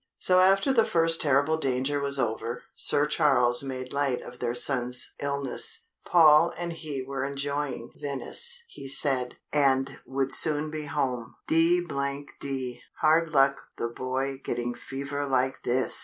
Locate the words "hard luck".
13.01-13.61